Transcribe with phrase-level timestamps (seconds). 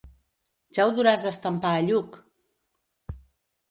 [0.77, 2.21] Ja ho duràs a estampar a Lluc!